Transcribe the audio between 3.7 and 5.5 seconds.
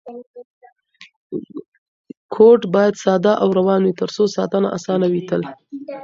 وي ترڅو ساتنه اسانه وي تل.